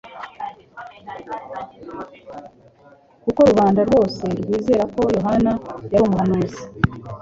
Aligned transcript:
kuko 3.23 3.39
rubanda 3.49 3.81
rwose 3.89 4.23
rwizeraga 4.41 4.85
ko 4.93 5.01
Yohana 5.15 5.51
yari 5.91 6.03
umuhanuzi. 6.05 6.61